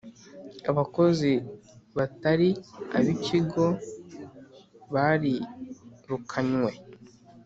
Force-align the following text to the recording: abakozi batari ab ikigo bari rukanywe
abakozi 0.69 1.31
batari 1.97 2.49
ab 2.97 3.05
ikigo 3.15 3.65
bari 4.93 5.35
rukanywe 6.09 6.73